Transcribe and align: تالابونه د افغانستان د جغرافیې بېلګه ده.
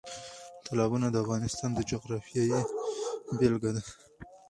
تالابونه 0.65 1.07
د 1.09 1.15
افغانستان 1.23 1.69
د 1.73 1.79
جغرافیې 1.89 2.43
بېلګه 3.37 3.71
ده. 3.75 3.81